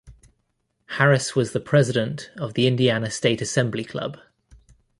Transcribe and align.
Harris 0.97 1.35
was 1.35 1.51
the 1.53 1.59
president 1.59 2.31
of 2.35 2.55
the 2.55 2.65
Indiana 2.65 3.11
State 3.11 3.39
Assembly 3.39 3.83
Club. 3.83 4.17